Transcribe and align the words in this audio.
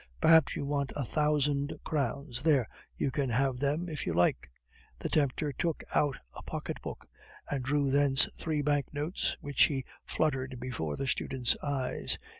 Perhaps 0.19 0.55
you 0.55 0.65
want 0.65 0.91
a 0.95 1.05
thousand 1.05 1.77
crowns. 1.83 2.41
There, 2.41 2.67
you 2.97 3.11
can 3.11 3.29
have 3.29 3.59
them 3.59 3.87
if 3.87 4.07
you 4.07 4.13
like." 4.15 4.49
The 4.97 5.09
tempter 5.09 5.53
took 5.53 5.83
out 5.93 6.17
a 6.33 6.41
pocketbook, 6.41 7.07
and 7.47 7.63
drew 7.63 7.91
thence 7.91 8.27
three 8.35 8.63
banknotes, 8.63 9.37
which 9.41 9.65
he 9.65 9.85
fluttered 10.03 10.59
before 10.59 10.95
the 10.95 11.05
student's 11.05 11.55
eyes. 11.61 12.17